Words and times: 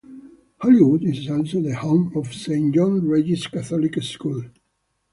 Hollywood 0.61 1.03
is 1.03 1.29
also 1.29 1.61
the 1.61 1.75
home 1.75 2.11
of 2.15 2.33
Saint 2.33 2.73
John 2.73 3.07
Regis 3.07 3.45
Catholic 3.45 4.01
School. 4.01 4.45